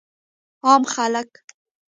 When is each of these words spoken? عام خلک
عام 0.65 0.83
خلک 0.93 1.29